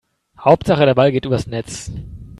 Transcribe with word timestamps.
Hauptsache 0.39 0.83
der 0.87 0.95
Ball 0.95 1.11
geht 1.11 1.25
übers 1.25 1.45
Netz. 1.45 1.91